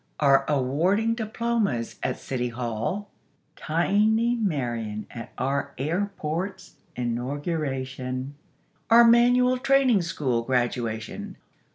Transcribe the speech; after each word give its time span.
Our 0.19 0.45
awarding 0.49 1.13
diplomas 1.13 1.97
at 2.01 2.17
City 2.17 2.49
Hall; 2.49 3.11
tiny 3.55 4.33
Marian 4.33 5.05
at 5.11 5.31
our 5.37 5.75
airport's 5.77 6.77
inauguration; 6.95 8.33
our 8.89 9.03
Manual 9.03 9.59
Training 9.59 10.01
School 10.01 10.41
graduation. 10.41 11.37